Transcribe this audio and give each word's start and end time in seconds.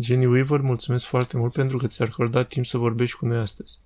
Jenny 0.00 0.26
Weaver, 0.26 0.60
mulțumesc 0.60 1.04
foarte 1.04 1.36
mult 1.36 1.52
pentru 1.52 1.76
că 1.76 1.86
ți-ai 1.86 2.08
acordat 2.10 2.48
timp 2.48 2.66
să 2.66 2.78
vorbești 2.78 3.16
cu 3.16 3.26
noi 3.26 3.38
astăzi. 3.38 3.78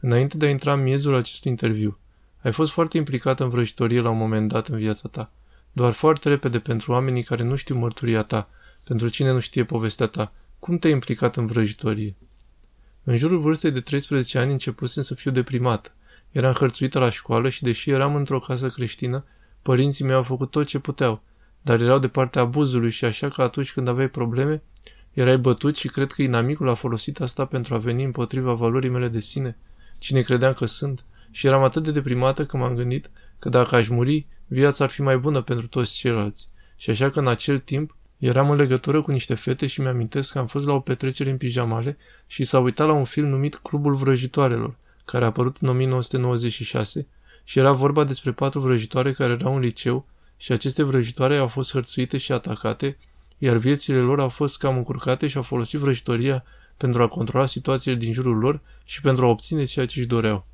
Înainte 0.00 0.36
de 0.36 0.46
a 0.46 0.50
intra 0.50 0.72
în 0.72 0.82
miezul 0.82 1.14
acestui 1.14 1.50
interviu, 1.50 1.98
ai 2.42 2.52
fost 2.52 2.72
foarte 2.72 2.96
implicată 2.96 3.42
în 3.42 3.48
vrăjitorie 3.48 4.00
la 4.00 4.10
un 4.10 4.16
moment 4.16 4.48
dat 4.48 4.66
în 4.68 4.78
viața 4.78 5.08
ta. 5.08 5.30
Doar 5.72 5.92
foarte 5.92 6.28
repede 6.28 6.58
pentru 6.58 6.92
oamenii 6.92 7.22
care 7.22 7.42
nu 7.42 7.56
știu 7.56 7.74
mărturia 7.78 8.22
ta, 8.22 8.48
pentru 8.84 9.08
cine 9.08 9.32
nu 9.32 9.38
știe 9.38 9.64
povestea 9.64 10.06
ta, 10.06 10.32
cum 10.58 10.78
te-ai 10.78 10.92
implicat 10.92 11.36
în 11.36 11.46
vrăjitorie? 11.46 12.14
În 13.04 13.16
jurul 13.16 13.38
vârstei 13.38 13.70
de 13.70 13.80
13 13.80 14.38
ani 14.38 14.52
începusem 14.52 15.02
să 15.02 15.14
fiu 15.14 15.30
deprimată. 15.30 15.94
Eram 16.30 16.52
hărțuită 16.52 16.98
la 16.98 17.10
școală 17.10 17.48
și 17.48 17.62
deși 17.62 17.90
eram 17.90 18.14
într-o 18.14 18.38
casă 18.38 18.68
creștină, 18.68 19.24
părinții 19.62 20.04
mei 20.04 20.14
au 20.14 20.22
făcut 20.22 20.50
tot 20.50 20.66
ce 20.66 20.78
puteau, 20.78 21.22
dar 21.62 21.80
erau 21.80 21.98
de 21.98 22.08
partea 22.08 22.42
abuzului 22.42 22.90
și 22.90 23.04
așa 23.04 23.28
că 23.28 23.42
atunci 23.42 23.72
când 23.72 23.88
aveai 23.88 24.08
probleme, 24.08 24.62
erai 25.20 25.38
bătut 25.38 25.76
și 25.76 25.88
cred 25.88 26.12
că 26.12 26.22
inamicul 26.22 26.68
a 26.68 26.74
folosit 26.74 27.20
asta 27.20 27.44
pentru 27.44 27.74
a 27.74 27.78
veni 27.78 28.04
împotriva 28.04 28.52
valorii 28.52 28.90
mele 28.90 29.08
de 29.08 29.20
sine, 29.20 29.56
cine 29.98 30.20
credeam 30.20 30.52
că 30.52 30.66
sunt, 30.66 31.04
și 31.30 31.46
eram 31.46 31.62
atât 31.62 31.82
de 31.82 31.90
deprimată 31.90 32.44
că 32.46 32.56
m-am 32.56 32.74
gândit 32.74 33.10
că 33.38 33.48
dacă 33.48 33.76
aș 33.76 33.88
muri, 33.88 34.26
viața 34.46 34.84
ar 34.84 34.90
fi 34.90 35.02
mai 35.02 35.18
bună 35.18 35.40
pentru 35.40 35.66
toți 35.66 35.94
ceilalți. 35.96 36.46
Și 36.76 36.90
așa 36.90 37.10
că 37.10 37.18
în 37.18 37.26
acel 37.26 37.58
timp 37.58 37.96
eram 38.18 38.50
în 38.50 38.56
legătură 38.56 39.02
cu 39.02 39.10
niște 39.10 39.34
fete 39.34 39.66
și 39.66 39.80
mi-amintesc 39.80 40.32
că 40.32 40.38
am 40.38 40.46
fost 40.46 40.66
la 40.66 40.72
o 40.72 40.80
petrecere 40.80 41.30
în 41.30 41.36
pijamale 41.36 41.96
și 42.26 42.44
s-a 42.44 42.58
uitat 42.58 42.86
la 42.86 42.92
un 42.92 43.04
film 43.04 43.28
numit 43.28 43.54
Clubul 43.54 43.94
Vrăjitoarelor, 43.94 44.76
care 45.04 45.24
a 45.24 45.26
apărut 45.26 45.56
în 45.60 45.68
1996 45.68 47.06
și 47.44 47.58
era 47.58 47.72
vorba 47.72 48.04
despre 48.04 48.32
patru 48.32 48.60
vrăjitoare 48.60 49.12
care 49.12 49.32
erau 49.32 49.54
în 49.54 49.60
liceu 49.60 50.06
și 50.36 50.52
aceste 50.52 50.82
vrăjitoare 50.82 51.36
au 51.36 51.46
fost 51.46 51.72
hărțuite 51.72 52.18
și 52.18 52.32
atacate, 52.32 52.98
iar 53.38 53.56
viețile 53.56 53.98
lor 53.98 54.20
au 54.20 54.28
fost 54.28 54.58
cam 54.58 54.76
încurcate 54.76 55.28
și 55.28 55.36
au 55.36 55.42
folosit 55.42 55.78
vrăjitoria 55.78 56.44
pentru 56.76 57.02
a 57.02 57.08
controla 57.08 57.46
situațiile 57.46 57.96
din 57.96 58.12
jurul 58.12 58.38
lor 58.38 58.60
și 58.84 59.00
pentru 59.00 59.24
a 59.24 59.28
obține 59.28 59.64
ceea 59.64 59.86
ce 59.86 59.98
își 59.98 60.08
doreau. 60.08 60.46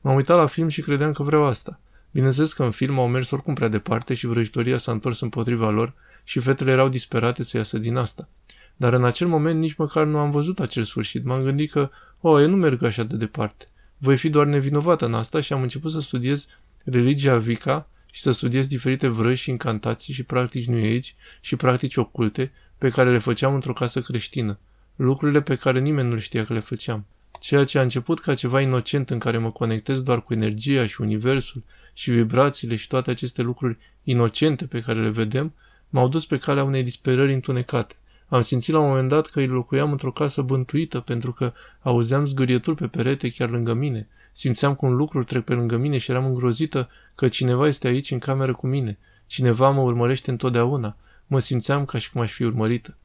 M-am 0.00 0.14
uitat 0.14 0.36
la 0.36 0.46
film 0.46 0.68
și 0.68 0.82
credeam 0.82 1.12
că 1.12 1.22
vreau 1.22 1.44
asta. 1.44 1.80
Bineînțeles 2.10 2.52
că 2.52 2.64
în 2.64 2.70
film 2.70 2.98
au 2.98 3.08
mers 3.08 3.30
oricum 3.30 3.54
prea 3.54 3.68
departe 3.68 4.14
și 4.14 4.26
vrăjitoria 4.26 4.78
s-a 4.78 4.92
întors 4.92 5.20
împotriva 5.20 5.70
lor 5.70 5.94
și 6.24 6.40
fetele 6.40 6.70
erau 6.70 6.88
disperate 6.88 7.42
să 7.42 7.56
iasă 7.56 7.78
din 7.78 7.96
asta. 7.96 8.28
Dar 8.76 8.92
în 8.92 9.04
acel 9.04 9.26
moment 9.26 9.60
nici 9.60 9.74
măcar 9.74 10.06
nu 10.06 10.18
am 10.18 10.30
văzut 10.30 10.60
acel 10.60 10.82
sfârșit. 10.82 11.24
M-am 11.24 11.42
gândit 11.42 11.70
că, 11.70 11.90
o, 12.20 12.30
oh, 12.30 12.40
eu 12.42 12.48
nu 12.48 12.56
merg 12.56 12.82
așa 12.82 13.02
de 13.02 13.16
departe. 13.16 13.64
Voi 13.98 14.16
fi 14.16 14.28
doar 14.28 14.46
nevinovată 14.46 15.04
în 15.04 15.14
asta 15.14 15.40
și 15.40 15.52
am 15.52 15.62
început 15.62 15.92
să 15.92 16.00
studiez 16.00 16.46
religia 16.84 17.36
Vica 17.36 17.88
și 18.18 18.24
să 18.24 18.30
studiez 18.30 18.66
diferite 18.66 19.08
vrăji 19.08 19.42
și 19.42 19.50
incantații 19.50 20.14
și 20.14 20.22
practici 20.22 20.66
New 20.66 20.96
Age 20.96 21.10
și 21.40 21.56
practici 21.56 21.96
oculte 21.96 22.52
pe 22.78 22.88
care 22.88 23.10
le 23.10 23.18
făceam 23.18 23.54
într-o 23.54 23.72
casă 23.72 24.00
creștină. 24.00 24.58
Lucrurile 24.96 25.42
pe 25.42 25.54
care 25.56 25.80
nimeni 25.80 26.08
nu 26.08 26.14
le 26.14 26.20
știa 26.20 26.44
că 26.44 26.52
le 26.52 26.60
făceam. 26.60 27.06
Ceea 27.40 27.64
ce 27.64 27.78
a 27.78 27.82
început 27.82 28.20
ca 28.20 28.34
ceva 28.34 28.60
inocent 28.60 29.10
în 29.10 29.18
care 29.18 29.38
mă 29.38 29.50
conectez 29.50 30.02
doar 30.02 30.22
cu 30.22 30.32
energia 30.32 30.86
și 30.86 31.00
universul 31.00 31.62
și 31.92 32.10
vibrațiile 32.10 32.76
și 32.76 32.86
toate 32.86 33.10
aceste 33.10 33.42
lucruri 33.42 33.78
inocente 34.04 34.66
pe 34.66 34.80
care 34.80 35.00
le 35.00 35.10
vedem, 35.10 35.54
m-au 35.88 36.08
dus 36.08 36.26
pe 36.26 36.38
calea 36.38 36.64
unei 36.64 36.82
disperări 36.82 37.32
întunecate. 37.32 37.94
Am 38.28 38.42
simțit 38.42 38.74
la 38.74 38.80
un 38.80 38.88
moment 38.88 39.08
dat 39.08 39.26
că 39.26 39.40
îi 39.40 39.46
locuiam 39.46 39.90
într-o 39.90 40.12
casă 40.12 40.42
bântuită 40.42 41.00
pentru 41.00 41.32
că 41.32 41.52
auzeam 41.80 42.24
zgârieturi 42.24 42.76
pe 42.76 42.86
perete 42.86 43.30
chiar 43.30 43.50
lângă 43.50 43.74
mine. 43.74 44.08
Simțeam 44.32 44.74
cum 44.74 44.92
lucruri 44.92 45.24
trec 45.24 45.44
pe 45.44 45.54
lângă 45.54 45.76
mine 45.76 45.98
și 45.98 46.10
eram 46.10 46.24
îngrozită 46.24 46.88
că 47.14 47.28
cineva 47.28 47.66
este 47.66 47.86
aici 47.86 48.10
în 48.10 48.18
cameră 48.18 48.52
cu 48.54 48.66
mine. 48.66 48.98
Cineva 49.26 49.70
mă 49.70 49.80
urmărește 49.80 50.30
întotdeauna. 50.30 50.96
Mă 51.26 51.38
simțeam 51.38 51.84
ca 51.84 51.98
și 51.98 52.10
cum 52.10 52.20
aș 52.20 52.32
fi 52.32 52.44
urmărită. 52.44 52.96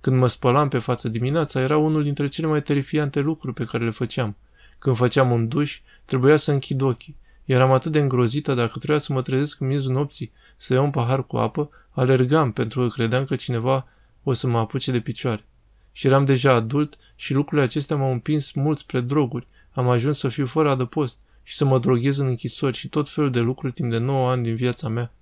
Când 0.00 0.16
mă 0.16 0.26
spălam 0.26 0.68
pe 0.68 0.78
față 0.78 1.08
dimineața, 1.08 1.60
era 1.60 1.76
unul 1.76 2.02
dintre 2.02 2.26
cele 2.26 2.46
mai 2.46 2.62
terifiante 2.62 3.20
lucruri 3.20 3.54
pe 3.54 3.64
care 3.64 3.84
le 3.84 3.90
făceam. 3.90 4.36
Când 4.78 4.96
făceam 4.96 5.30
un 5.30 5.48
duș, 5.48 5.80
trebuia 6.04 6.36
să 6.36 6.52
închid 6.52 6.80
ochii. 6.80 7.16
Eram 7.44 7.70
atât 7.70 7.92
de 7.92 7.98
îngrozită 7.98 8.54
dacă 8.54 8.78
trebuia 8.78 8.98
să 8.98 9.12
mă 9.12 9.22
trezesc 9.22 9.60
în 9.60 9.66
miezul 9.66 9.92
nopții, 9.92 10.32
să 10.56 10.74
iau 10.74 10.84
un 10.84 10.90
pahar 10.90 11.26
cu 11.26 11.36
apă, 11.36 11.70
alergam 11.90 12.52
pentru 12.52 12.80
că 12.80 12.88
credeam 12.88 13.24
că 13.24 13.36
cineva 13.36 13.86
o 14.28 14.32
să 14.32 14.46
mă 14.46 14.58
apuce 14.58 14.90
de 14.90 15.00
picioare. 15.00 15.44
Și 15.92 16.06
eram 16.06 16.24
deja 16.24 16.52
adult 16.52 16.96
și 17.14 17.32
lucrurile 17.32 17.66
acestea 17.66 17.96
m-au 17.96 18.12
împins 18.12 18.52
mult 18.52 18.78
spre 18.78 19.00
droguri. 19.00 19.44
Am 19.72 19.88
ajuns 19.88 20.18
să 20.18 20.28
fiu 20.28 20.46
fără 20.46 20.70
adăpost 20.70 21.20
și 21.42 21.56
să 21.56 21.64
mă 21.64 21.78
droghez 21.78 22.18
în 22.18 22.26
închisori 22.26 22.76
și 22.76 22.88
tot 22.88 23.08
felul 23.08 23.30
de 23.30 23.40
lucruri 23.40 23.72
timp 23.72 23.90
de 23.90 23.98
9 23.98 24.30
ani 24.30 24.42
din 24.42 24.54
viața 24.54 24.88
mea. 24.88 25.12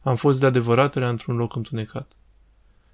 Am 0.00 0.16
fost 0.16 0.40
de 0.40 0.46
adevăratele 0.46 1.06
într-un 1.06 1.36
loc 1.36 1.56
întunecat. 1.56 2.12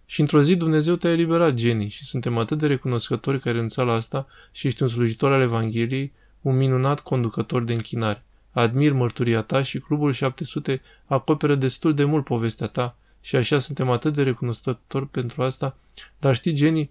Și 0.07 0.21
într-o 0.21 0.43
zi 0.43 0.57
Dumnezeu 0.57 0.95
te-a 0.95 1.11
eliberat, 1.11 1.59
Jenny, 1.59 1.89
și 1.89 2.05
suntem 2.05 2.39
atât 2.39 2.59
de 2.59 2.67
recunoscători 2.67 3.41
că 3.41 3.49
ai 3.49 3.55
renunțat 3.55 3.87
la 3.87 3.93
asta 3.93 4.27
și 4.53 4.67
ești 4.67 4.83
un 4.83 4.89
slujitor 4.89 5.33
al 5.33 5.41
Evangheliei, 5.41 6.13
un 6.41 6.57
minunat 6.57 7.01
conducător 7.01 7.63
de 7.63 7.73
închinare. 7.73 8.23
Admir 8.51 8.93
mărturia 8.93 9.43
ta 9.43 9.63
și 9.63 9.79
Clubul 9.79 10.13
700 10.13 10.81
acoperă 11.07 11.55
destul 11.55 11.95
de 11.95 12.05
mult 12.05 12.25
povestea 12.25 12.67
ta 12.67 12.97
și 13.25 13.37
așa 13.37 13.59
suntem 13.59 13.91
atât 13.91 14.13
de 14.15 14.23
recunoscători 14.23 15.09
pentru 15.09 15.43
asta, 15.43 15.77
dar 16.19 16.35
știi, 16.35 16.57
Jenny, 16.57 16.91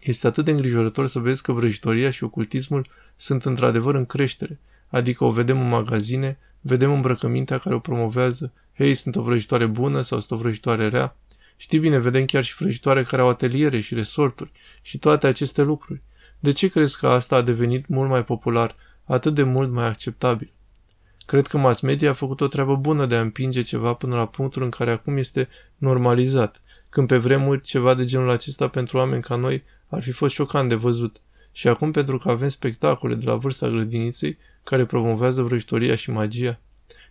este 0.00 0.26
atât 0.26 0.44
de 0.44 0.50
îngrijorător 0.50 1.06
să 1.06 1.18
vezi 1.18 1.42
că 1.42 1.52
vrăjitoria 1.52 2.10
și 2.10 2.24
ocultismul 2.24 2.86
sunt 3.16 3.44
într-adevăr 3.44 3.94
în 3.94 4.06
creștere, 4.06 4.54
adică 4.88 5.24
o 5.24 5.30
vedem 5.30 5.60
în 5.60 5.68
magazine, 5.68 6.38
vedem 6.60 6.92
îmbrăcămintea 6.92 7.58
care 7.58 7.74
o 7.74 7.78
promovează, 7.78 8.52
hei, 8.76 8.94
sunt 8.94 9.16
o 9.16 9.22
vrăjitoare 9.22 9.66
bună 9.66 10.00
sau 10.00 10.18
sunt 10.18 10.38
o 10.38 10.42
vrăjitoare 10.42 10.88
rea, 10.88 11.16
Știi 11.56 11.78
bine, 11.78 11.98
vedem 11.98 12.24
chiar 12.24 12.44
și 12.44 12.56
vrăjitoare 12.58 13.02
care 13.02 13.22
au 13.22 13.28
ateliere 13.28 13.80
și 13.80 13.94
resorturi 13.94 14.50
și 14.82 14.98
toate 14.98 15.26
aceste 15.26 15.62
lucruri. 15.62 16.02
De 16.38 16.52
ce 16.52 16.68
crezi 16.68 16.98
că 16.98 17.08
asta 17.08 17.36
a 17.36 17.42
devenit 17.42 17.88
mult 17.88 18.08
mai 18.08 18.24
popular, 18.24 18.76
atât 19.04 19.34
de 19.34 19.42
mult 19.42 19.70
mai 19.70 19.86
acceptabil? 19.86 20.52
Cred 21.30 21.46
că 21.46 21.58
mass 21.58 21.80
media 21.80 22.10
a 22.10 22.12
făcut 22.12 22.40
o 22.40 22.46
treabă 22.46 22.76
bună 22.76 23.06
de 23.06 23.14
a 23.14 23.20
împinge 23.20 23.62
ceva 23.62 23.94
până 23.94 24.16
la 24.16 24.26
punctul 24.26 24.62
în 24.62 24.70
care 24.70 24.90
acum 24.90 25.16
este 25.16 25.48
normalizat, 25.76 26.60
când 26.88 27.08
pe 27.08 27.16
vremuri 27.16 27.60
ceva 27.60 27.94
de 27.94 28.04
genul 28.04 28.30
acesta 28.30 28.68
pentru 28.68 28.96
oameni 28.96 29.22
ca 29.22 29.34
noi 29.34 29.62
ar 29.88 30.02
fi 30.02 30.10
fost 30.10 30.34
șocant 30.34 30.68
de 30.68 30.74
văzut. 30.74 31.20
Și 31.52 31.68
acum 31.68 31.90
pentru 31.90 32.18
că 32.18 32.30
avem 32.30 32.48
spectacole 32.48 33.14
de 33.14 33.24
la 33.24 33.36
vârsta 33.36 33.68
grădiniței 33.68 34.38
care 34.64 34.84
promovează 34.84 35.42
vrăjitoria 35.42 35.96
și 35.96 36.10
magia. 36.10 36.60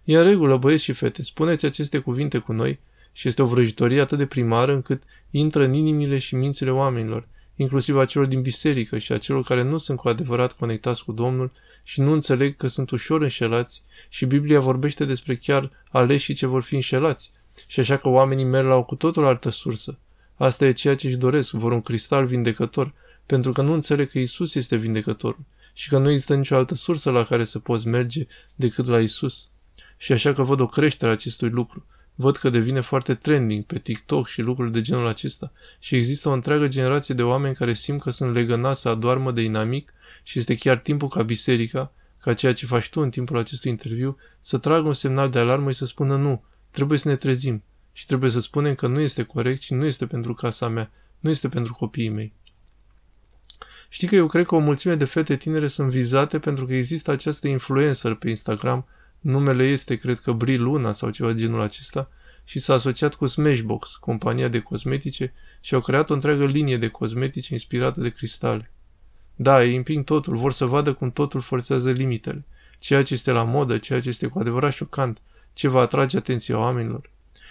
E 0.03 0.17
în 0.17 0.23
regulă, 0.23 0.57
băieți 0.57 0.83
și 0.83 0.93
fete, 0.93 1.23
spuneți 1.23 1.65
aceste 1.65 1.99
cuvinte 1.99 2.37
cu 2.37 2.51
noi 2.51 2.79
și 3.11 3.27
este 3.27 3.41
o 3.41 3.45
vrăjitorie 3.45 4.01
atât 4.01 4.17
de 4.17 4.25
primară 4.25 4.73
încât 4.73 5.03
intră 5.31 5.63
în 5.63 5.73
inimile 5.73 6.17
și 6.17 6.35
mințile 6.35 6.71
oamenilor, 6.71 7.27
inclusiv 7.61 7.97
a 7.97 8.05
celor 8.05 8.27
din 8.27 8.41
biserică 8.41 8.97
și 8.97 9.11
a 9.11 9.17
celor 9.17 9.43
care 9.43 9.63
nu 9.63 9.77
sunt 9.77 9.97
cu 9.97 10.07
adevărat 10.07 10.51
conectați 10.51 11.03
cu 11.03 11.11
Domnul 11.11 11.51
și 11.83 12.01
nu 12.01 12.11
înțeleg 12.11 12.55
că 12.55 12.67
sunt 12.67 12.89
ușor 12.89 13.21
înșelați 13.21 13.81
și 14.09 14.25
Biblia 14.25 14.59
vorbește 14.59 15.05
despre 15.05 15.35
chiar 15.35 15.71
aleșii 15.91 16.33
ce 16.33 16.45
vor 16.45 16.63
fi 16.63 16.75
înșelați. 16.75 17.31
Și 17.67 17.79
așa 17.79 17.97
că 17.97 18.09
oamenii 18.09 18.43
merg 18.43 18.67
la 18.67 18.75
o 18.75 18.83
cu 18.83 18.95
totul 18.95 19.25
altă 19.25 19.49
sursă. 19.49 19.97
Asta 20.35 20.65
e 20.65 20.71
ceea 20.71 20.95
ce 20.95 21.07
își 21.07 21.17
doresc, 21.17 21.51
vor 21.51 21.71
un 21.71 21.81
cristal 21.81 22.25
vindecător, 22.25 22.93
pentru 23.25 23.51
că 23.51 23.61
nu 23.61 23.73
înțeleg 23.73 24.09
că 24.09 24.19
Isus 24.19 24.55
este 24.55 24.75
vindecătorul 24.75 25.45
și 25.73 25.89
că 25.89 25.97
nu 25.97 26.09
există 26.09 26.35
nicio 26.35 26.55
altă 26.55 26.75
sursă 26.75 27.09
la 27.09 27.23
care 27.23 27.43
să 27.43 27.59
poți 27.59 27.87
merge 27.87 28.25
decât 28.55 28.85
la 28.87 28.99
Isus. 28.99 29.49
Și 29.97 30.11
așa 30.11 30.33
că 30.33 30.43
văd 30.43 30.59
o 30.59 30.67
creștere 30.67 31.09
a 31.09 31.13
acestui 31.13 31.49
lucru. 31.49 31.85
Văd 32.21 32.37
că 32.37 32.49
devine 32.49 32.79
foarte 32.79 33.15
trending 33.15 33.63
pe 33.63 33.79
TikTok 33.79 34.27
și 34.27 34.41
lucruri 34.41 34.71
de 34.71 34.81
genul 34.81 35.07
acesta 35.07 35.51
și 35.79 35.95
există 35.95 36.29
o 36.29 36.31
întreagă 36.31 36.67
generație 36.67 37.15
de 37.15 37.23
oameni 37.23 37.55
care 37.55 37.73
simt 37.73 38.01
că 38.01 38.11
sunt 38.11 38.33
legănați 38.33 38.81
să 38.81 38.89
adoarmă 38.89 39.31
de 39.31 39.41
inamic 39.41 39.93
și 40.23 40.39
este 40.39 40.55
chiar 40.55 40.77
timpul 40.77 41.07
ca 41.07 41.23
biserica, 41.23 41.93
ca 42.17 42.33
ceea 42.33 42.53
ce 42.53 42.65
faci 42.65 42.89
tu 42.89 43.01
în 43.01 43.09
timpul 43.09 43.37
acestui 43.37 43.71
interviu, 43.71 44.17
să 44.39 44.57
tragă 44.57 44.87
un 44.87 44.93
semnal 44.93 45.29
de 45.29 45.39
alarmă 45.39 45.71
și 45.71 45.77
să 45.77 45.85
spună 45.85 46.15
nu, 46.15 46.43
trebuie 46.71 46.97
să 46.97 47.07
ne 47.07 47.15
trezim 47.15 47.63
și 47.91 48.05
trebuie 48.05 48.29
să 48.29 48.39
spunem 48.39 48.75
că 48.75 48.87
nu 48.87 48.99
este 48.99 49.23
corect 49.23 49.61
și 49.61 49.73
nu 49.73 49.85
este 49.85 50.07
pentru 50.07 50.33
casa 50.33 50.67
mea, 50.67 50.91
nu 51.19 51.29
este 51.29 51.49
pentru 51.49 51.73
copiii 51.73 52.09
mei. 52.09 52.33
Știi 53.89 54.07
că 54.07 54.15
eu 54.15 54.27
cred 54.27 54.45
că 54.45 54.55
o 54.55 54.59
mulțime 54.59 54.95
de 54.95 55.05
fete 55.05 55.35
tinere 55.35 55.67
sunt 55.67 55.89
vizate 55.89 56.39
pentru 56.39 56.65
că 56.65 56.73
există 56.73 57.11
această 57.11 57.47
influencer 57.47 58.13
pe 58.13 58.29
Instagram 58.29 58.87
Numele 59.19 59.63
este, 59.63 59.95
cred 59.95 60.19
că, 60.19 60.31
Bri 60.31 60.57
Luna 60.57 60.91
sau 60.91 61.09
ceva 61.09 61.33
genul 61.33 61.61
acesta 61.61 62.09
și 62.43 62.59
s-a 62.59 62.73
asociat 62.73 63.15
cu 63.15 63.25
Smashbox, 63.25 63.95
compania 63.95 64.47
de 64.47 64.59
cosmetice, 64.59 65.33
și 65.61 65.73
au 65.73 65.81
creat 65.81 66.09
o 66.09 66.13
întreagă 66.13 66.45
linie 66.45 66.77
de 66.77 66.87
cosmetice 66.87 67.53
inspirată 67.53 68.01
de 68.01 68.09
cristale. 68.09 68.71
Da, 69.35 69.63
ei 69.63 69.75
împing 69.75 70.03
totul, 70.03 70.37
vor 70.37 70.53
să 70.53 70.65
vadă 70.65 70.93
cum 70.93 71.11
totul 71.11 71.41
forțează 71.41 71.91
limitele, 71.91 72.39
ceea 72.79 73.03
ce 73.03 73.13
este 73.13 73.31
la 73.31 73.43
modă, 73.43 73.77
ceea 73.77 74.01
ce 74.01 74.09
este 74.09 74.27
cu 74.27 74.39
adevărat 74.39 74.73
șocant, 74.73 75.21
ce 75.53 75.67
va 75.67 75.81
atrage 75.81 76.17
atenția 76.17 76.59
oamenilor. 76.59 77.09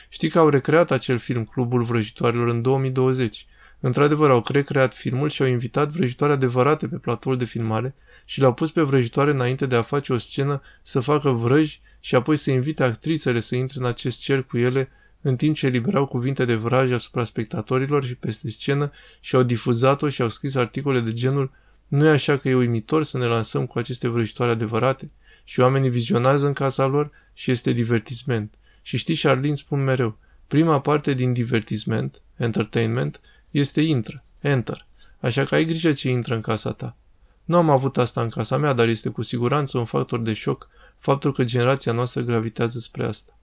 Știi 0.08 0.28
că 0.28 0.38
au 0.38 0.48
recreat 0.48 0.90
acel 0.90 1.18
film 1.18 1.44
Clubul 1.44 1.82
Vrăjitoarelor 1.82 2.48
în 2.48 2.62
2020 2.62 3.46
Într-adevăr, 3.80 4.30
au 4.30 4.44
recreat 4.48 4.94
filmul 4.94 5.28
și 5.28 5.42
au 5.42 5.48
invitat 5.48 5.88
vrăjitoare 5.88 6.32
adevărate 6.32 6.88
pe 6.88 6.96
platoul 6.96 7.36
de 7.36 7.44
filmare 7.44 7.94
și 8.24 8.40
le-au 8.40 8.54
pus 8.54 8.70
pe 8.70 8.82
vrăjitoare 8.82 9.30
înainte 9.30 9.66
de 9.66 9.76
a 9.76 9.82
face 9.82 10.12
o 10.12 10.18
scenă 10.18 10.62
să 10.82 11.00
facă 11.00 11.30
vrăji 11.30 11.80
și 12.00 12.14
apoi 12.14 12.36
să 12.36 12.50
invite 12.50 12.82
actrițele 12.82 13.40
să 13.40 13.56
intre 13.56 13.80
în 13.80 13.86
acest 13.86 14.20
cer 14.20 14.42
cu 14.42 14.58
ele 14.58 14.88
în 15.20 15.36
timp 15.36 15.56
ce 15.56 15.66
eliberau 15.66 16.06
cuvinte 16.06 16.44
de 16.44 16.54
vraj 16.54 16.92
asupra 16.92 17.24
spectatorilor 17.24 18.04
și 18.04 18.14
peste 18.14 18.50
scenă 18.50 18.90
și 19.20 19.34
au 19.34 19.42
difuzat-o 19.42 20.08
și 20.08 20.22
au 20.22 20.28
scris 20.28 20.54
articole 20.54 21.00
de 21.00 21.12
genul 21.12 21.50
nu 21.88 22.06
e 22.06 22.10
așa 22.10 22.36
că 22.36 22.48
e 22.48 22.54
uimitor 22.54 23.02
să 23.02 23.18
ne 23.18 23.24
lansăm 23.24 23.66
cu 23.66 23.78
aceste 23.78 24.08
vrăjitoare 24.08 24.52
adevărate? 24.52 25.06
Și 25.44 25.60
oamenii 25.60 25.90
vizionează 25.90 26.46
în 26.46 26.52
casa 26.52 26.86
lor 26.86 27.10
și 27.32 27.50
este 27.50 27.72
divertisment. 27.72 28.54
Și 28.82 28.96
știi, 28.96 29.16
Charlene, 29.16 29.54
spun 29.54 29.84
mereu, 29.84 30.18
prima 30.46 30.80
parte 30.80 31.14
din 31.14 31.32
divertisment, 31.32 32.22
entertainment, 32.36 33.20
este 33.58 33.80
intră, 33.80 34.24
enter. 34.40 34.86
Așa 35.20 35.44
că 35.44 35.54
ai 35.54 35.64
grijă 35.64 35.92
ce 35.92 36.08
intră 36.08 36.34
în 36.34 36.40
casa 36.40 36.72
ta. 36.72 36.96
Nu 37.44 37.56
am 37.56 37.70
avut 37.70 37.98
asta 37.98 38.20
în 38.20 38.28
casa 38.28 38.56
mea, 38.56 38.72
dar 38.72 38.88
este 38.88 39.08
cu 39.08 39.22
siguranță 39.22 39.78
un 39.78 39.84
factor 39.84 40.20
de 40.20 40.32
șoc 40.32 40.68
faptul 40.98 41.32
că 41.32 41.44
generația 41.44 41.92
noastră 41.92 42.20
gravitează 42.20 42.78
spre 42.78 43.04
asta. 43.04 43.38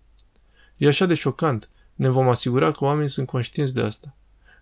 E 0.77 0.87
așa 0.87 1.05
de 1.05 1.15
șocant. 1.15 1.69
Ne 1.95 2.09
vom 2.09 2.29
asigura 2.29 2.71
că 2.71 2.83
oamenii 2.83 3.09
sunt 3.09 3.27
conștienți 3.27 3.73
de 3.73 3.81
asta. 3.81 4.15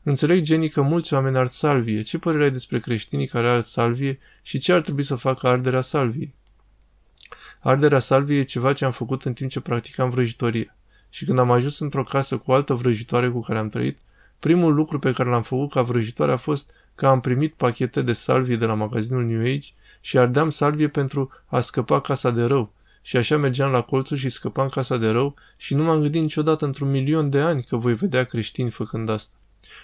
Înțeleg, 0.04 0.44
Jenny, 0.44 0.70
că 0.70 0.82
mulți 0.82 1.14
oameni 1.14 1.38
ard 1.38 1.50
salvie. 1.50 2.02
Ce 2.02 2.18
părere 2.18 2.44
ai 2.44 2.52
despre 2.52 2.80
creștinii 2.80 3.28
care 3.28 3.50
ard 3.50 3.64
salvie 3.64 4.20
și 4.42 4.58
ce 4.58 4.74
ar 4.74 4.82
trebui 4.82 5.04
să 5.04 5.16
facă 5.16 5.48
arderea 5.48 5.82
salviei? 5.82 6.34
Arderea 7.60 8.00
salviei 8.00 8.40
e 8.40 8.44
ceva 8.44 8.74
ce 8.74 8.86
am 8.86 8.92
făcut 8.92 9.24
în 9.24 9.34
timp 9.34 9.50
ce 9.50 9.60
practicam 9.60 10.10
vrăjitorie. 10.10 10.76
Și 11.10 11.26
când 11.26 11.40
am 11.40 11.52
ajuns 11.52 11.80
într-o 11.80 12.04
casă 12.04 12.38
cu 12.38 12.52
altă 12.52 12.74
vrăjitoare 12.74 13.30
cu 13.30 13.40
care 13.40 13.60
am 13.60 13.70
trăit, 13.70 13.98
primul 14.44 14.74
lucru 14.74 15.00
pe 15.00 15.12
care 15.12 15.30
l-am 15.30 15.42
făcut 15.42 15.72
ca 15.72 15.82
vrăjitoare 15.82 16.32
a 16.32 16.38
fost 16.38 16.70
că 16.96 17.08
am 17.08 17.20
primit 17.20 17.54
pachete 17.54 18.02
de 18.02 18.14
salvie 18.14 18.56
de 18.56 18.66
la 18.66 18.74
magazinul 18.74 19.26
New 19.26 19.42
Age 19.42 19.68
și 20.02 20.18
ardeam 20.18 20.50
salvie 20.50 20.88
pentru 20.88 21.30
a 21.46 21.60
scăpa 21.60 22.02
casa 22.02 22.32
de 22.32 22.44
rău. 22.44 22.74
Și 23.02 23.18
așa 23.18 23.38
mergeam 23.38 23.72
la 23.72 23.82
colțul 23.82 24.18
și 24.18 24.30
scăpam 24.30 24.70
casa 24.70 24.98
de 24.98 25.10
rău 25.10 25.36
și 25.58 25.74
nu 25.74 25.84
m-am 25.84 26.02
gândit 26.02 26.22
niciodată 26.22 26.66
într-un 26.66 26.92
milion 26.92 27.30
de 27.30 27.40
ani 27.40 27.64
că 27.64 27.76
voi 27.76 27.96
vedea 27.96 28.24
creștini 28.24 28.70
făcând 28.70 29.10
asta. 29.10 29.36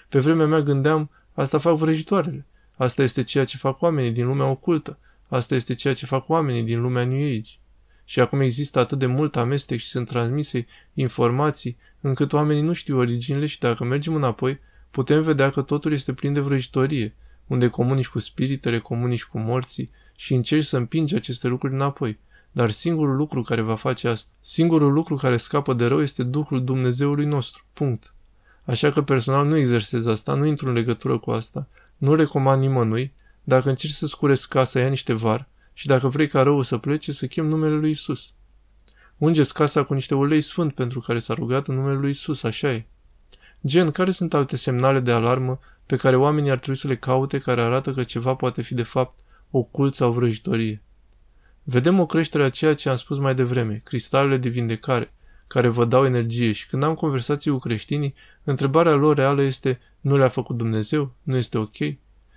Pe 0.08 0.18
vremea 0.18 0.46
mea 0.46 0.60
gândeam, 0.60 1.10
asta 1.34 1.58
fac 1.58 1.76
vrăjitoarele. 1.76 2.46
Asta 2.76 3.02
este 3.02 3.22
ceea 3.22 3.44
ce 3.44 3.56
fac 3.56 3.80
oamenii 3.80 4.10
din 4.10 4.26
lumea 4.26 4.46
ocultă. 4.46 4.98
Asta 5.28 5.54
este 5.54 5.74
ceea 5.74 5.94
ce 5.94 6.06
fac 6.06 6.28
oamenii 6.28 6.62
din 6.62 6.80
lumea 6.80 7.04
New 7.04 7.26
Age. 7.26 7.50
Și 8.10 8.20
acum 8.20 8.40
există 8.40 8.78
atât 8.78 8.98
de 8.98 9.06
mult 9.06 9.36
amestec 9.36 9.78
și 9.78 9.86
sunt 9.86 10.08
transmise 10.08 10.66
informații 10.94 11.76
încât 12.00 12.32
oamenii 12.32 12.62
nu 12.62 12.72
știu 12.72 12.96
originile 12.98 13.46
și 13.46 13.58
dacă 13.58 13.84
mergem 13.84 14.14
înapoi, 14.14 14.60
putem 14.90 15.22
vedea 15.22 15.50
că 15.50 15.62
totul 15.62 15.92
este 15.92 16.12
plin 16.12 16.32
de 16.32 16.40
vrăjitorie, 16.40 17.14
unde 17.46 17.68
comunici 17.68 18.08
cu 18.08 18.18
spiritele, 18.18 18.78
comunici 18.78 19.24
cu 19.24 19.38
morții 19.38 19.90
și 20.16 20.34
încerci 20.34 20.64
să 20.64 20.76
împingi 20.76 21.14
aceste 21.14 21.48
lucruri 21.48 21.74
înapoi. 21.74 22.18
Dar 22.52 22.70
singurul 22.70 23.16
lucru 23.16 23.42
care 23.42 23.60
va 23.60 23.76
face 23.76 24.08
asta, 24.08 24.30
singurul 24.40 24.92
lucru 24.92 25.16
care 25.16 25.36
scapă 25.36 25.74
de 25.74 25.86
rău 25.86 26.02
este 26.02 26.22
Duhul 26.22 26.64
Dumnezeului 26.64 27.24
nostru. 27.24 27.64
Punct. 27.72 28.14
Așa 28.64 28.90
că 28.90 29.02
personal 29.02 29.46
nu 29.46 29.56
exersez 29.56 30.06
asta, 30.06 30.34
nu 30.34 30.46
intru 30.46 30.68
în 30.68 30.74
legătură 30.74 31.18
cu 31.18 31.30
asta, 31.30 31.68
nu 31.96 32.14
recomand 32.14 32.62
nimănui, 32.62 33.12
dacă 33.42 33.68
încerci 33.68 33.92
să-ți 33.92 34.16
curezi 34.16 34.48
casa, 34.48 34.80
ia 34.80 34.88
niște 34.88 35.12
var 35.12 35.49
și 35.72 35.86
dacă 35.86 36.08
vrei 36.08 36.28
ca 36.28 36.42
răul 36.42 36.62
să 36.62 36.78
plece, 36.78 37.12
să 37.12 37.26
chem 37.26 37.46
numele 37.46 37.74
lui 37.74 37.90
Isus. 37.90 38.32
Ungeți 39.16 39.54
casa 39.54 39.84
cu 39.84 39.94
niște 39.94 40.14
ulei 40.14 40.40
sfânt 40.40 40.74
pentru 40.74 41.00
care 41.00 41.18
s-a 41.18 41.34
rugat 41.34 41.68
în 41.68 41.74
numele 41.74 41.98
lui 41.98 42.10
Isus, 42.10 42.42
așa 42.42 42.72
e. 42.72 42.86
Gen, 43.66 43.90
care 43.90 44.10
sunt 44.10 44.34
alte 44.34 44.56
semnale 44.56 45.00
de 45.00 45.12
alarmă 45.12 45.60
pe 45.86 45.96
care 45.96 46.16
oamenii 46.16 46.50
ar 46.50 46.58
trebui 46.58 46.78
să 46.78 46.88
le 46.88 46.96
caute 46.96 47.38
care 47.38 47.60
arată 47.60 47.92
că 47.92 48.02
ceva 48.02 48.34
poate 48.34 48.62
fi 48.62 48.74
de 48.74 48.82
fapt 48.82 49.18
ocult 49.50 49.94
sau 49.94 50.12
vrăjitorie? 50.12 50.82
Vedem 51.62 52.00
o 52.00 52.06
creștere 52.06 52.44
a 52.44 52.50
ceea 52.50 52.74
ce 52.74 52.88
am 52.88 52.96
spus 52.96 53.18
mai 53.18 53.34
devreme, 53.34 53.80
cristalele 53.84 54.36
de 54.36 54.48
vindecare, 54.48 55.12
care 55.46 55.68
vă 55.68 55.84
dau 55.84 56.04
energie 56.04 56.52
și 56.52 56.68
când 56.68 56.82
am 56.82 56.94
conversații 56.94 57.50
cu 57.50 57.58
creștinii, 57.58 58.14
întrebarea 58.44 58.94
lor 58.94 59.16
reală 59.16 59.42
este 59.42 59.80
nu 60.00 60.16
le-a 60.16 60.28
făcut 60.28 60.56
Dumnezeu? 60.56 61.14
Nu 61.22 61.36
este 61.36 61.58
ok? 61.58 61.76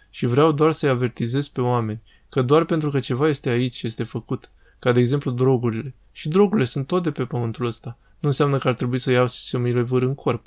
Și 0.10 0.26
vreau 0.26 0.52
doar 0.52 0.72
să-i 0.72 0.90
avertizez 0.90 1.48
pe 1.48 1.62
oameni 1.62 2.02
că 2.34 2.42
doar 2.42 2.64
pentru 2.64 2.90
că 2.90 3.00
ceva 3.00 3.28
este 3.28 3.50
aici 3.50 3.74
și 3.74 3.88
este 3.88 4.04
făcut, 4.04 4.52
ca 4.80 4.92
de 4.92 5.00
exemplu 5.00 5.32
drogurile, 5.32 5.94
și 6.12 6.30
drogurile 6.30 6.66
sunt 6.66 6.88
tot 6.88 7.04
de 7.04 7.12
pe 7.12 7.26
pământul 7.26 7.66
ăsta, 7.66 7.98
nu 8.20 8.28
înseamnă 8.28 8.58
că 8.58 8.68
ar 8.68 8.74
trebui 8.74 9.00
să 9.00 9.12
iau 9.12 9.28
și 9.28 9.36
să 9.36 9.58
mi 9.58 9.74
le 9.74 9.82
văr 9.82 10.02
în 10.02 10.16
corp. 10.16 10.46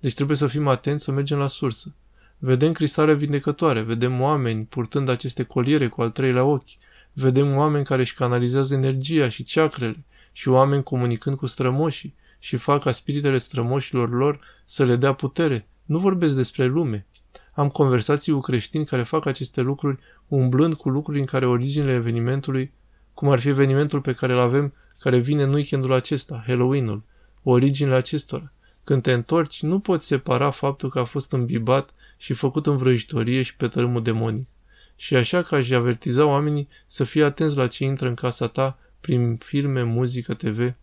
Deci 0.00 0.14
trebuie 0.14 0.36
să 0.36 0.46
fim 0.46 0.68
atenți 0.68 1.04
să 1.04 1.12
mergem 1.12 1.38
la 1.38 1.46
sursă. 1.46 1.94
Vedem 2.38 2.72
cristale 2.72 3.14
vindecătoare, 3.14 3.80
vedem 3.80 4.20
oameni 4.20 4.64
purtând 4.64 5.08
aceste 5.08 5.42
coliere 5.42 5.88
cu 5.88 6.02
al 6.02 6.10
treilea 6.10 6.44
ochi, 6.44 6.76
vedem 7.12 7.56
oameni 7.56 7.84
care 7.84 8.00
își 8.00 8.14
canalizează 8.14 8.74
energia 8.74 9.28
și 9.28 9.42
ceacrele 9.42 10.04
și 10.32 10.48
oameni 10.48 10.82
comunicând 10.82 11.36
cu 11.36 11.46
strămoșii 11.46 12.14
și 12.38 12.56
fac 12.56 12.82
ca 12.82 12.90
spiritele 12.90 13.38
strămoșilor 13.38 14.10
lor 14.10 14.40
să 14.64 14.84
le 14.84 14.96
dea 14.96 15.12
putere. 15.12 15.68
Nu 15.84 15.98
vorbesc 15.98 16.34
despre 16.34 16.66
lume. 16.66 17.06
Am 17.54 17.68
conversații 17.68 18.32
cu 18.32 18.40
creștini 18.40 18.84
care 18.84 19.02
fac 19.02 19.26
aceste 19.26 19.60
lucruri 19.60 20.00
umblând 20.34 20.74
cu 20.74 20.88
lucruri 20.88 21.18
în 21.18 21.24
care 21.24 21.46
originele 21.46 21.92
evenimentului, 21.92 22.72
cum 23.14 23.28
ar 23.28 23.40
fi 23.40 23.48
evenimentul 23.48 24.00
pe 24.00 24.12
care 24.12 24.32
îl 24.32 24.38
avem, 24.38 24.72
care 24.98 25.18
vine 25.18 25.42
în 25.42 25.52
weekendul 25.52 25.92
acesta, 25.92 26.42
Halloween-ul, 26.46 27.02
originele 27.42 27.94
acestora. 27.94 28.52
Când 28.84 29.02
te 29.02 29.12
întorci, 29.12 29.62
nu 29.62 29.78
poți 29.78 30.06
separa 30.06 30.50
faptul 30.50 30.88
că 30.88 30.98
a 30.98 31.04
fost 31.04 31.32
îmbibat 31.32 31.94
și 32.16 32.32
făcut 32.32 32.66
în 32.66 32.76
vrăjitorie 32.76 33.42
și 33.42 33.56
pe 33.56 33.68
tărâmul 33.68 34.02
demonic. 34.02 34.48
Și 34.96 35.16
așa 35.16 35.42
că 35.42 35.54
aș 35.54 35.70
avertiza 35.70 36.26
oamenii 36.26 36.68
să 36.86 37.04
fie 37.04 37.24
atenți 37.24 37.56
la 37.56 37.66
ce 37.66 37.84
intră 37.84 38.08
în 38.08 38.14
casa 38.14 38.46
ta 38.46 38.78
prin 39.00 39.36
filme, 39.36 39.82
muzică, 39.82 40.34
TV. 40.34 40.74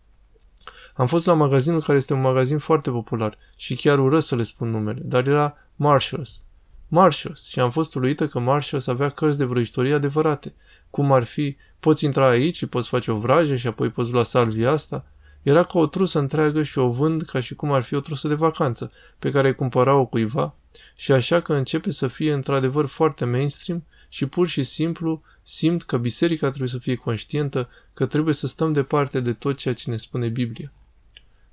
Am 0.94 1.06
fost 1.06 1.26
la 1.26 1.34
magazinul 1.34 1.82
care 1.82 1.98
este 1.98 2.12
un 2.12 2.20
magazin 2.20 2.58
foarte 2.58 2.90
popular 2.90 3.36
și 3.56 3.74
chiar 3.74 3.98
urăsc 3.98 4.26
să 4.26 4.36
le 4.36 4.42
spun 4.42 4.70
numele, 4.70 5.00
dar 5.04 5.26
era 5.26 5.56
Marshalls. 5.76 6.42
Marshalls 6.92 7.44
și 7.46 7.60
am 7.60 7.70
fost 7.70 7.94
uluită 7.94 8.26
că 8.26 8.38
Marshalls 8.38 8.86
avea 8.86 9.08
cărți 9.08 9.38
de 9.38 9.44
vrăjitorie 9.44 9.94
adevărate, 9.94 10.54
cum 10.90 11.12
ar 11.12 11.24
fi, 11.24 11.56
poți 11.80 12.04
intra 12.04 12.28
aici 12.28 12.56
și 12.56 12.66
poți 12.66 12.88
face 12.88 13.10
o 13.10 13.18
vrajă 13.18 13.56
și 13.56 13.66
apoi 13.66 13.90
poți 13.90 14.12
lua 14.12 14.22
salvia 14.22 14.70
asta, 14.70 15.06
era 15.42 15.62
ca 15.62 15.78
o 15.78 15.86
trusă 15.86 16.18
întreagă 16.18 16.62
și 16.62 16.78
o 16.78 16.90
vând 16.90 17.22
ca 17.22 17.40
și 17.40 17.54
cum 17.54 17.72
ar 17.72 17.82
fi 17.82 17.94
o 17.94 18.00
trusă 18.00 18.28
de 18.28 18.34
vacanță, 18.34 18.92
pe 19.18 19.30
care 19.30 19.52
cumpăra-o 19.52 20.06
cuiva, 20.06 20.54
și 20.96 21.12
așa 21.12 21.40
că 21.40 21.54
începe 21.54 21.92
să 21.92 22.08
fie 22.08 22.32
într-adevăr 22.32 22.86
foarte 22.86 23.24
mainstream 23.24 23.84
și 24.08 24.26
pur 24.26 24.48
și 24.48 24.62
simplu 24.62 25.22
simt 25.42 25.82
că 25.82 25.98
biserica 25.98 26.48
trebuie 26.48 26.68
să 26.68 26.78
fie 26.78 26.94
conștientă 26.94 27.68
că 27.94 28.06
trebuie 28.06 28.34
să 28.34 28.46
stăm 28.46 28.72
departe 28.72 29.20
de 29.20 29.32
tot 29.32 29.56
ceea 29.56 29.74
ce 29.74 29.90
ne 29.90 29.96
spune 29.96 30.28
Biblia. 30.28 30.72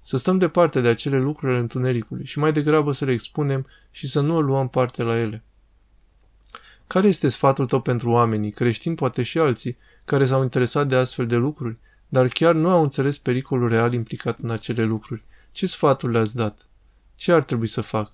Să 0.07 0.17
stăm 0.17 0.37
departe 0.37 0.81
de 0.81 0.87
acele 0.87 1.17
lucruri 1.17 1.51
ale 1.51 1.61
întunericului 1.61 2.25
și 2.25 2.39
mai 2.39 2.51
degrabă 2.51 2.91
să 2.91 3.05
le 3.05 3.11
expunem 3.11 3.65
și 3.91 4.07
să 4.07 4.19
nu 4.19 4.35
o 4.35 4.41
luăm 4.41 4.67
parte 4.67 5.03
la 5.03 5.19
ele. 5.19 5.43
Care 6.87 7.07
este 7.07 7.27
sfatul 7.27 7.65
tău 7.65 7.81
pentru 7.81 8.09
oamenii, 8.09 8.51
creștini 8.51 8.95
poate 8.95 9.23
și 9.23 9.39
alții, 9.39 9.77
care 10.05 10.25
s-au 10.25 10.43
interesat 10.43 10.87
de 10.87 10.95
astfel 10.95 11.25
de 11.25 11.35
lucruri, 11.35 11.77
dar 12.07 12.27
chiar 12.27 12.55
nu 12.55 12.69
au 12.69 12.83
înțeles 12.83 13.17
pericolul 13.17 13.69
real 13.69 13.93
implicat 13.93 14.39
în 14.39 14.49
acele 14.49 14.83
lucruri. 14.83 15.21
Ce 15.51 15.65
sfaturi 15.65 16.11
le-ați 16.11 16.35
dat? 16.35 16.67
Ce 17.15 17.31
ar 17.31 17.43
trebui 17.43 17.67
să 17.67 17.81
fac? 17.81 18.11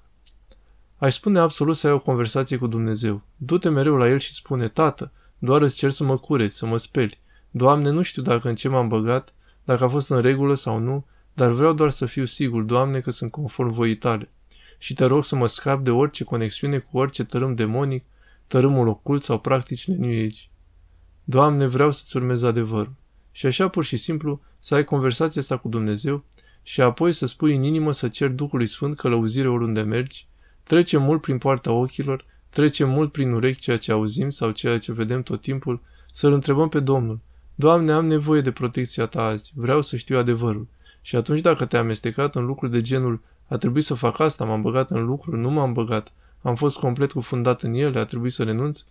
Aș 0.98 1.16
spune 1.16 1.40
absolut 1.40 1.78
să 1.78 1.88
ai 1.88 1.94
o 1.94 2.00
conversație 2.00 2.58
cu 2.58 2.68
Dumnezeu. 2.68 3.22
Du-te 3.36 3.70
mereu 3.70 3.96
la 3.96 4.10
El 4.10 4.20
și 4.20 4.34
spune, 4.34 4.68
Tată, 4.68 5.12
doar 5.38 5.62
îți 5.62 5.76
cer 5.76 5.92
să 5.92 6.04
mă 6.04 6.18
cureți, 6.18 6.58
să 6.58 6.66
mă 6.66 6.78
speli. 6.78 7.20
Doamne, 7.52 7.90
nu 7.90 8.02
știu 8.02 8.22
dacă 8.22 8.50
în 8.50 8.56
ce 8.56 8.68
m-am 8.68 8.88
băgat, 8.88 9.34
dacă 9.64 9.84
a 9.84 9.90
fost 9.90 10.10
în 10.10 10.22
regulă 10.22 10.56
sau 10.56 10.80
nu, 10.80 11.06
dar 11.34 11.52
vreau 11.52 11.74
doar 11.74 11.90
să 11.90 12.06
fiu 12.06 12.26
sigur, 12.26 12.64
Doamne, 12.64 13.00
că 13.00 13.12
sunt 13.12 13.32
conform 13.32 13.74
voii 13.74 13.96
tale. 13.96 14.30
Și 14.78 14.94
te 14.94 15.06
rog 15.06 15.26
să 15.26 15.36
mă 15.36 15.48
scap 15.48 15.84
de 15.84 15.92
orice 15.92 16.24
conexiune 16.24 16.78
cu 16.78 16.98
orice 16.98 17.24
tărâm 17.24 17.56
demonic, 17.56 18.04
tărâmul 18.48 18.88
ocult 18.88 19.24
sau 19.24 19.40
practicile 19.40 19.96
New 19.96 20.26
Age. 20.26 20.40
Doamne, 21.24 21.68
vreau 21.68 21.92
să-ți 21.92 22.16
urmez 22.16 22.42
adevărul. 22.42 22.94
Și 23.32 23.46
așa 23.46 23.68
pur 23.68 23.84
și 23.84 23.98
simplu 23.98 24.42
să 24.60 24.76
ai 24.76 24.84
conversația 24.84 25.42
asta 25.42 25.58
cu 25.58 25.68
Dumnezeu 25.68 26.24
și 26.64 26.82
apoi 26.82 27.14
să 27.14 27.26
spui 27.26 27.56
în 27.56 27.64
inimă 27.64 27.92
să 27.92 28.08
cer 28.08 28.30
Duhului 28.30 28.68
Sfânt 28.68 28.98
călăuzire 28.98 29.50
oriunde 29.50 29.82
mergi, 29.82 30.28
trece 30.64 30.98
mult 30.98 31.22
prin 31.22 31.38
poarta 31.38 31.72
ochilor, 31.72 32.24
trece 32.50 32.84
mult 32.84 33.12
prin 33.12 33.32
urechi 33.32 33.60
ceea 33.60 33.78
ce 33.78 33.92
auzim 33.92 34.30
sau 34.30 34.52
ceea 34.52 34.78
ce 34.78 34.92
vedem 34.92 35.22
tot 35.22 35.42
timpul, 35.42 35.82
să-L 36.12 36.34
întrebăm 36.34 36.70
pe 36.70 36.80
Domnul, 36.80 37.20
Doamne, 37.56 37.92
am 37.92 38.06
nevoie 38.06 38.42
de 38.42 38.52
protecția 38.52 39.06
Ta 39.06 39.24
azi, 39.24 39.52
vreau 39.56 39.82
să 39.82 39.96
știu 39.96 40.18
adevărul. 40.18 40.68
Și 41.06 41.16
atunci 41.16 41.42
dacă 41.42 41.66
te-ai 41.66 41.82
amestecat 41.82 42.36
în 42.36 42.46
lucruri 42.46 42.72
de 42.72 42.82
genul, 42.82 43.22
a 43.48 43.58
trebuit 43.58 43.86
să 43.86 43.94
fac 43.94 44.20
asta, 44.20 44.46
m-am 44.46 44.62
băgat 44.62 44.92
în 44.92 45.06
lucruri, 45.06 45.40
nu 45.40 45.50
m-am 45.50 45.74
băgat, 45.74 46.14
am 46.42 46.56
fost 46.56 46.78
complet 46.78 47.12
cufundat 47.12 47.62
în 47.62 47.74
ele, 47.74 48.00
a 48.00 48.06
trebuit 48.06 48.34
să 48.34 48.44
renunț, 48.44 48.84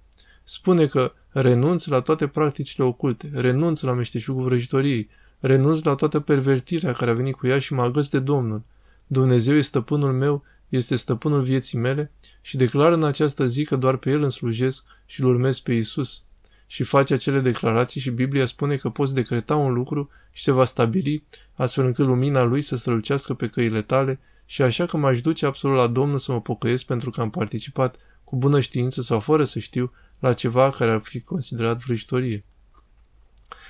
spune 0.45 0.87
că 0.87 1.13
renunț 1.29 1.87
la 1.87 2.01
toate 2.01 2.27
practicile 2.29 2.85
oculte, 2.85 3.31
renunț 3.35 3.81
la 3.81 3.93
meșteșugul 3.93 4.45
vrăjitoriei, 4.45 5.09
renunț 5.41 5.83
la 5.83 5.95
toată 5.95 6.21
pervertirea 6.21 6.93
care 6.93 7.11
a 7.11 7.15
venit 7.15 7.35
cu 7.35 7.47
ea 7.47 7.59
și 7.59 7.73
mă 7.73 7.83
agăs 7.83 8.09
de 8.09 8.19
Domnul. 8.19 8.63
Dumnezeu 9.07 9.55
este 9.55 9.67
stăpânul 9.67 10.13
meu, 10.13 10.43
este 10.69 10.97
stăpânul 10.97 11.43
vieții 11.43 11.79
mele 11.79 12.11
și 12.41 12.57
declară 12.57 12.95
în 12.95 13.05
această 13.05 13.47
zi 13.47 13.65
că 13.65 13.77
doar 13.77 13.97
pe 13.97 14.11
El 14.11 14.23
îmi 14.23 14.33
slujesc 14.33 14.85
și 15.07 15.21
îl 15.21 15.27
urmez 15.27 15.59
pe 15.59 15.73
Isus. 15.73 16.23
Și 16.73 16.83
face 16.83 17.15
acele 17.15 17.41
declarații 17.41 18.01
și 18.01 18.11
Biblia 18.11 18.47
spune 18.47 18.77
că 18.77 18.91
poți 18.91 19.15
decreta 19.15 19.57
un 19.57 19.73
lucru 19.73 20.11
și 20.31 20.43
se 20.43 20.51
va 20.51 20.65
stabili, 20.65 21.25
astfel 21.55 21.85
încât 21.85 22.07
lumina 22.07 22.43
Lui 22.43 22.63
să 22.63 22.77
strălucească 22.77 23.35
pe 23.35 23.49
căile 23.49 23.83
tale 23.83 24.21
și 24.45 24.63
așa 24.63 24.87
că 24.87 24.97
m-aș 24.97 25.21
duce 25.21 25.47
absolut 25.47 25.77
la 25.77 25.87
Domnul 25.87 26.19
să 26.19 26.33
mă 26.33 26.41
pocăiesc 26.41 26.85
pentru 26.85 27.11
că 27.11 27.21
am 27.21 27.31
participat 27.31 27.97
cu 28.25 28.37
bună 28.37 28.61
știință 28.61 29.03
sau 29.03 29.21
fără 29.21 29.45
să 29.45 29.59
știu 29.59 29.93
la 30.19 30.33
ceva 30.33 30.71
care 30.71 30.91
ar 30.91 31.01
fi 31.01 31.21
considerat 31.21 31.81
vrăjitorie. 31.81 32.45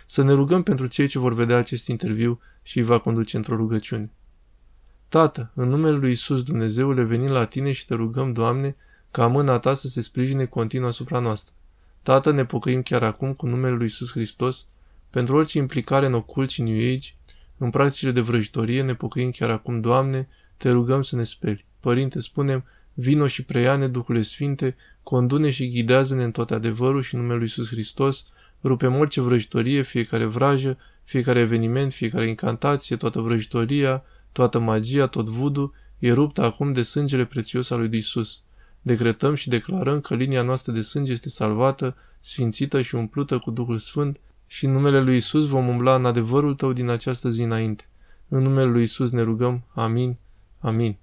Să 0.07 0.23
ne 0.23 0.33
rugăm 0.33 0.63
pentru 0.63 0.87
cei 0.87 1.07
ce 1.07 1.19
vor 1.19 1.35
vedea 1.35 1.57
acest 1.57 1.89
interviu 1.89 2.41
și 2.63 2.79
îi 2.79 2.85
va 2.85 2.99
conduce 2.99 3.37
într-o 3.37 3.57
rugăciune. 3.57 4.11
Tată, 5.09 5.51
în 5.55 5.69
numele 5.69 5.97
lui 5.97 6.11
Isus 6.11 6.43
Dumnezeule, 6.43 7.03
venim 7.03 7.31
la 7.31 7.45
tine 7.45 7.73
și 7.73 7.87
te 7.87 7.95
rugăm, 7.95 8.33
Doamne, 8.33 8.77
ca 9.11 9.27
mâna 9.27 9.59
ta 9.59 9.75
să 9.75 9.89
se 9.89 10.03
sprijine 10.03 10.45
continuu 10.45 10.89
asupra 10.89 11.19
noastră. 11.19 11.55
Tată, 12.03 12.33
ne 12.33 12.45
pocăim 12.45 12.83
chiar 12.83 13.03
acum 13.03 13.33
cu 13.33 13.47
numele 13.47 13.75
lui 13.75 13.87
Isus 13.87 14.11
Hristos 14.11 14.67
pentru 15.11 15.37
orice 15.37 15.59
implicare 15.59 16.07
în 16.07 16.15
ocult 16.15 16.51
și 16.51 16.63
New 16.63 16.95
Age, 16.95 17.09
în 17.59 17.71
practicile 17.71 18.11
de 18.11 18.21
vrăjitorie, 18.21 18.83
ne 18.83 18.95
pocăim 18.95 19.31
chiar 19.31 19.51
acum, 19.51 19.81
Doamne, 19.81 20.29
te 20.57 20.71
rugăm 20.71 21.03
să 21.03 21.17
ne 21.17 21.25
speli. 21.25 21.65
Părinte, 21.81 22.21
spunem, 22.21 22.65
vino 22.95 23.27
și 23.27 23.43
preia-ne, 23.43 23.87
Duhule 23.87 24.23
Sfinte, 24.23 24.77
condune 25.03 25.51
și 25.51 25.71
ghidează-ne 25.71 26.25
în 26.25 26.31
toate 26.31 26.55
adevărul 26.55 27.03
și 27.03 27.15
în 27.15 27.21
numele 27.21 27.39
lui 27.39 27.47
Isus 27.47 27.69
Hristos, 27.69 28.27
rupem 28.63 28.95
orice 28.95 29.21
vrăjitorie, 29.21 29.83
fiecare 29.83 30.25
vrajă, 30.25 30.79
fiecare 31.05 31.41
eveniment, 31.41 31.93
fiecare 31.93 32.27
incantație, 32.27 32.97
toată 32.97 33.21
vrăjitoria, 33.21 34.03
toată 34.33 34.59
magia, 34.59 35.07
tot 35.07 35.29
vudu, 35.29 35.73
e 35.99 36.13
ruptă 36.13 36.43
acum 36.43 36.73
de 36.73 36.83
sângele 36.83 37.25
prețios 37.25 37.71
al 37.71 37.79
lui 37.79 37.99
Isus. 37.99 38.43
Decretăm 38.83 39.35
și 39.35 39.49
declarăm 39.49 40.01
că 40.01 40.15
linia 40.15 40.43
noastră 40.43 40.73
de 40.73 40.81
sânge 40.81 41.13
este 41.13 41.29
salvată, 41.29 41.97
sfințită 42.21 42.83
și 42.83 42.95
umplută 42.95 43.39
cu 43.39 43.51
Duhul 43.51 43.79
Sfânt 43.79 44.21
și 44.47 44.65
în 44.65 44.73
numele 44.73 45.01
lui 45.01 45.17
Isus 45.17 45.47
vom 45.47 45.69
umbla 45.69 45.95
în 45.95 46.05
adevărul 46.05 46.55
tău 46.55 46.73
din 46.73 46.89
această 46.89 47.31
zi 47.31 47.43
înainte. 47.43 47.89
În 48.29 48.43
numele 48.43 48.71
lui 48.71 48.83
Isus 48.83 49.11
ne 49.11 49.23
rugăm. 49.23 49.65
Amin. 49.75 50.17
Amin. 50.61 50.97